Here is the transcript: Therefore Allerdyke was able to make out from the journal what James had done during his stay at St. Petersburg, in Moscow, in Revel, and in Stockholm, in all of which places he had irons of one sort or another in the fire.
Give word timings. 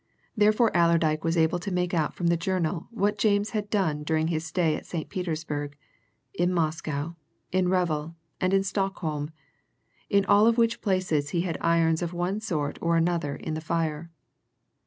Therefore 0.35 0.71
Allerdyke 0.75 1.23
was 1.23 1.37
able 1.37 1.59
to 1.59 1.69
make 1.71 1.93
out 1.93 2.15
from 2.15 2.25
the 2.25 2.35
journal 2.35 2.87
what 2.89 3.19
James 3.19 3.51
had 3.51 3.69
done 3.69 4.01
during 4.01 4.29
his 4.29 4.43
stay 4.43 4.75
at 4.75 4.87
St. 4.87 5.09
Petersburg, 5.09 5.75
in 6.33 6.51
Moscow, 6.51 7.13
in 7.51 7.69
Revel, 7.69 8.15
and 8.39 8.51
in 8.51 8.63
Stockholm, 8.63 9.29
in 10.09 10.25
all 10.25 10.47
of 10.47 10.57
which 10.57 10.81
places 10.81 11.29
he 11.29 11.41
had 11.41 11.59
irons 11.61 12.01
of 12.01 12.13
one 12.13 12.39
sort 12.39 12.79
or 12.81 12.97
another 12.97 13.35
in 13.35 13.53
the 13.53 13.61
fire. 13.61 14.09